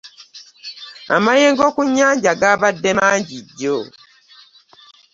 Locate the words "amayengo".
1.15-1.65